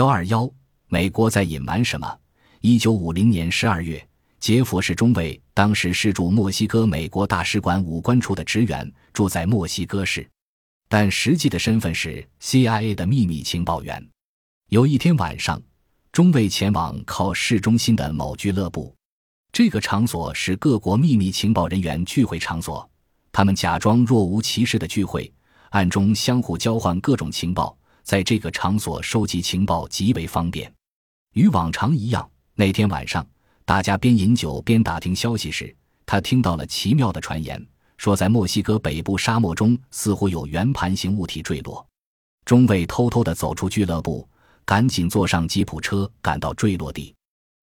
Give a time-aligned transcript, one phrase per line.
[0.00, 0.50] 幺二幺，
[0.88, 2.18] 美国在隐瞒什么？
[2.62, 4.02] 一九五零年十二月，
[4.38, 10.26] 杰佛士中尉当时是驻墨西哥美国大使馆武官处的职员，住在墨西哥市，
[10.88, 14.02] 但实际的身份是 CIA 的秘密情报员。
[14.70, 15.60] 有一天晚上，
[16.12, 18.96] 中尉前往靠市中心的某俱乐部，
[19.52, 22.90] 这个场所是各国秘密情报人员聚会场所，
[23.30, 25.30] 他们假装若无其事的聚会，
[25.72, 27.76] 暗中相互交换各种情报。
[28.02, 30.72] 在这个场所收集情报极为方便。
[31.34, 33.26] 与往常一样，那天晚上，
[33.64, 37.64] 大家边饮酒边打听消息时，他听到了奇妙的传言，
[37.96, 41.86] 说在墨西哥北部沙漠中似乎有圆盘形物体坠落。
[42.44, 44.28] 中尉偷偷地走出俱乐部，
[44.64, 47.14] 赶紧坐上吉普车赶到坠落地。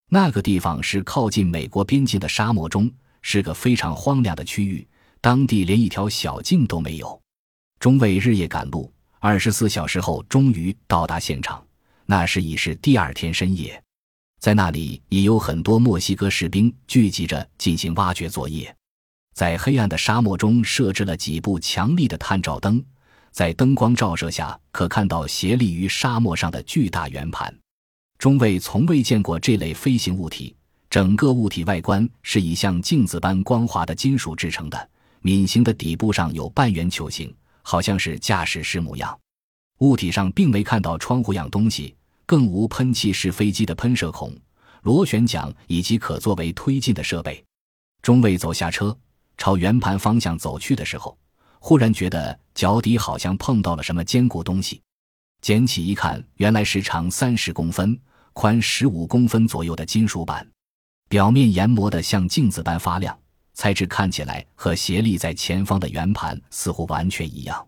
[0.10, 2.90] 那个地方是靠近美国边境的沙漠中，
[3.22, 4.88] 是个非常荒凉的区域，
[5.20, 7.22] 当地连一条小径都没有。
[7.80, 8.90] 中尉日夜赶路。
[9.20, 11.64] 二十四小时后，终于到达现场。
[12.06, 13.82] 那时已是第二天深夜，
[14.40, 18.74] 在那里已有很多墨西哥士兵聚集着进行挖掘作业。
[19.34, 22.84] 在黑暗的沙漠中设置了几部强力的探照灯，
[23.32, 27.54] 在灯光照射下，可看到斜立于沙漠上的巨大圆盘。
[28.18, 30.56] 中尉从未见过这类飞行物体，
[30.90, 34.90] 整个物体外观是以像镜子般光滑的金属制成的，
[35.24, 37.32] 楔形的底部上有半圆球形。
[37.70, 39.20] 好像是驾驶室模样，
[39.80, 41.94] 物体上并没看到窗户样东西，
[42.26, 44.34] 更无喷气式飞机的喷射孔、
[44.84, 47.44] 螺旋桨以及可作为推进的设备。
[48.02, 48.98] 中尉走下车，
[49.38, 51.18] 朝圆盘方向走去的时候，
[51.60, 54.82] 忽然觉得脚底好像碰到了什么坚固东西，
[55.42, 58.00] 捡起一看，原来是长三十公分、
[58.32, 60.50] 宽十五公分左右的金属板，
[61.10, 63.20] 表面研磨得像镜子般发亮。
[63.58, 67.68] 材质看起来和斜立在前方的圆盘似乎完全一样。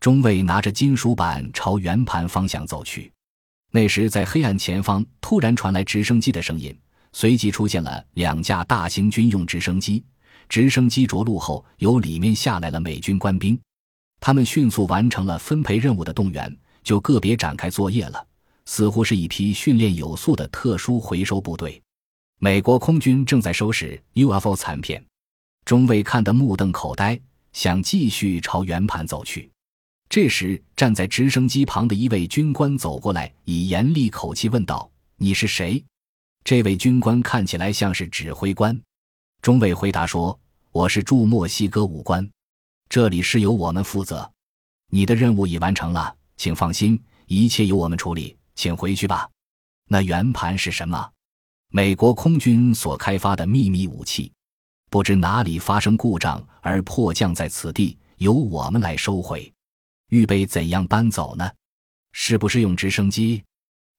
[0.00, 3.12] 中尉拿着金属板朝圆盘方向走去。
[3.70, 6.76] 那时，在黑暗前方突然传来直升机的声音，
[7.12, 10.04] 随即出现了两架大型军用直升机。
[10.48, 13.56] 直升机着陆后，由里面下来了美军官兵，
[14.18, 18.26] 他们迅速完成了分配任务的动员，就个别展开作业了，
[18.64, 21.80] 似乎是一批训练有素的特殊回收部队。
[22.40, 25.00] 美国空军正在收拾 UFO 残片。
[25.70, 27.16] 中尉看得目瞪口呆，
[27.52, 29.48] 想继续朝圆盘走去。
[30.08, 35.80] 这时，站在直升机旁的一位军官走过来，以严厉口气问道：“你是谁？”
[36.42, 38.76] 这位军官看起来像是指挥官。
[39.42, 40.36] 中尉回答说
[40.72, 42.28] ：“我是驻墨西哥武官，
[42.88, 44.28] 这里是由我们负责。
[44.88, 49.30] 你的任务已完成了，请放心，一切由我们处理，请回去吧。”
[49.86, 51.12] 那圆盘是什么？
[51.68, 54.32] 美国空军所开发的秘密武器。
[54.90, 59.50] 不知哪里发生故障而迫降在此地，由我们来收回。
[60.08, 61.48] 预备怎样搬走呢？
[62.12, 63.42] 是不是用直升机？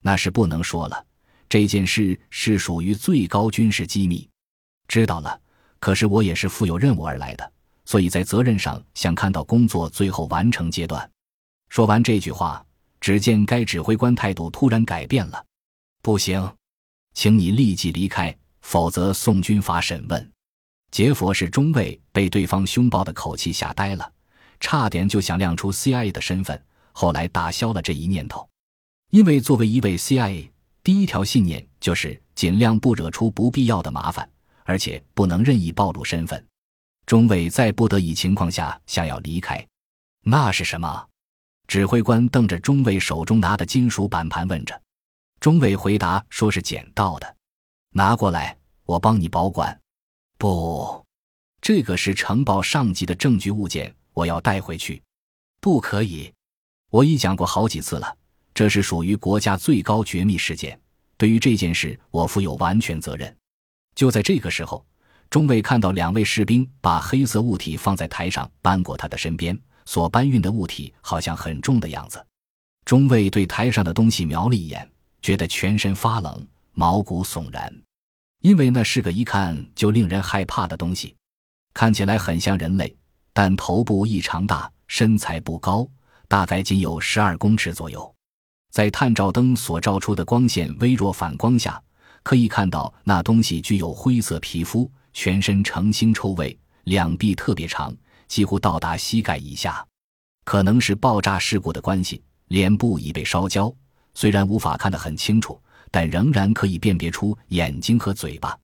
[0.04, 1.06] 那是不能说了。
[1.48, 4.30] 这件事是属于最高军事机密。
[4.88, 5.40] 知道了。
[5.80, 7.52] 可是我也是负有任务而来的，
[7.86, 11.10] 所以在责任上想看到工作最后完成阶段。
[11.70, 12.64] 说完这句话，
[13.00, 15.44] 只见该指挥官态度突然改变了。
[16.04, 16.56] 不行，
[17.16, 20.32] 请你立即离开，否则送军法审问。
[20.92, 24.12] 杰佛是中尉，被对方凶暴的口气吓呆了，
[24.60, 26.62] 差点就想亮出 CIA 的身份。
[26.92, 28.48] 后来打消了这一念头，
[29.12, 30.52] 因为作为一位 CIA，
[30.84, 34.30] 第一条信念就是尽量不惹出不必要的麻烦，
[34.66, 36.46] 而且不能任意暴露身份。
[37.06, 39.66] 中尉在不得已情况下想要离开，
[40.26, 41.08] 那是什么？
[41.68, 44.80] 指挥官瞪着中尉手中拿的金属板盘问着。
[45.40, 47.36] 中尉回答说是捡到的，
[47.94, 49.81] 拿过来，我帮你保管。
[50.42, 51.06] 不，
[51.62, 55.00] 这个是呈报上级的证据物件，我要带回去。
[55.60, 56.34] 不可以，
[56.90, 58.18] 我已讲过好几次了，
[58.52, 60.82] 这是属于国家最高绝密事件，
[61.16, 63.38] 对于这件事我负有完全责任。
[63.94, 64.84] 就在这个时候，
[65.30, 72.26] 中尉看到两位士兵把黑色物体放在台上，搬过他的身边，所搬运的物体好像很重的样子。
[72.84, 74.92] 中尉对台上的东西瞄了一眼，
[75.22, 77.72] 觉得全身发冷，毛骨悚然。
[78.42, 81.16] 因为那是个一看就令人害怕的东西，
[81.74, 82.96] 看起来很像人类，
[83.34, 85.88] 但头部异常大，身材不高，
[86.28, 88.16] 大概仅有十二公尺左右。
[88.72, 91.82] 在探照灯所照出的光线微弱反光下，
[92.24, 97.96] 可以看到那东西具有灰色皮肤，全身呈腥臭味，两臂特别长，
[98.28, 99.86] 几乎到达膝盖以下。
[100.46, 103.72] 可能是爆炸事故的关系，脸部已被烧焦，
[104.16, 105.62] 虽然无法看得很清楚。
[105.92, 108.58] 但仍然可以辨别出眼睛和嘴巴。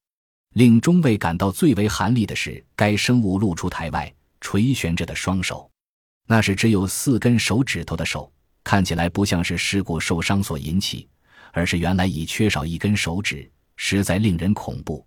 [0.56, 5.70] 令中尉感到最为寒栗的是，该生物露出台外垂悬着的双手，
[6.26, 8.32] 那是只有四根手指头的手，
[8.64, 11.08] 看起来不像是事故受伤所引起，
[11.52, 15.06] 而是原来已缺少一根手指，实在令人恐怖。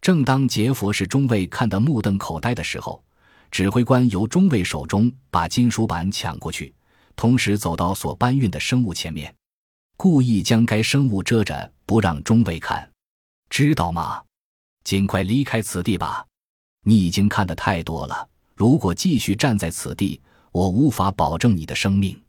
[0.00, 3.02] 正当杰佛士中尉看得目瞪口呆的时候，
[3.50, 6.72] 指挥官由中尉手中把金属板抢过去，
[7.16, 9.34] 同时走到所搬运的生物前面，
[9.96, 12.90] 故意将该生物遮着，不让中尉看。
[13.48, 14.22] 知道吗？
[14.82, 16.26] 尽快离开此地吧！
[16.84, 18.28] 你已经看得太多了。
[18.54, 20.20] 如果继续站在此地，
[20.52, 22.20] 我无法保证你的生命。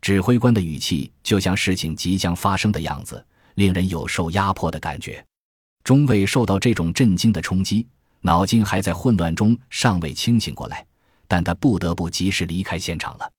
[0.00, 3.22] 指挥官的语气就像事情即将发生的样子，
[3.56, 5.22] 令人有受压迫的感觉。
[5.84, 7.86] 中尉受到这种震惊的冲击，
[8.20, 10.86] 脑筋还在混乱中，尚未清醒过来，
[11.28, 13.30] 但他不得不及时离开现场了。